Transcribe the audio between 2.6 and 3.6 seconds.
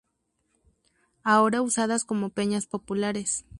populares.